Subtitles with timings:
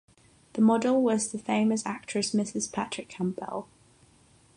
[0.53, 3.67] The model was the famous actress Mrs Patrick Campbell.